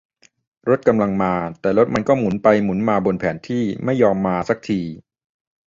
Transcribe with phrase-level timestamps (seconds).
[0.69, 4.79] รถกำลังมา แต่รถมันก็หมุนไปหมุนมาบนแผนที่ ไม่ยอมมาสักที